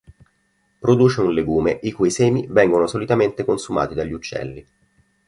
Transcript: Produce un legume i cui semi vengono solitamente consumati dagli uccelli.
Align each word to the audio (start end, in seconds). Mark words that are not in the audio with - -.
Produce 0.85 1.21
un 1.21 1.31
legume 1.31 1.77
i 1.83 1.91
cui 1.91 2.09
semi 2.09 2.47
vengono 2.49 2.87
solitamente 2.87 3.45
consumati 3.45 3.93
dagli 3.93 4.13
uccelli. 4.13 4.65